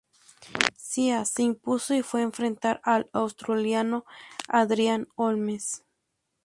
[0.77, 4.03] Cía se impuso, y fue enfrentar al australiano
[4.47, 5.83] Adrian Holmes.